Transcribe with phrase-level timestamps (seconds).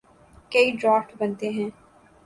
[0.51, 1.69] کئی ڈرافٹ بنتے ہیں۔